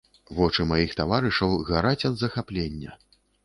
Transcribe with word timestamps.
Вочы 0.37 0.65
маіх 0.71 0.95
таварышаў 1.01 1.55
гараць 1.69 2.07
ад 2.13 2.21
захаплення. 2.25 2.91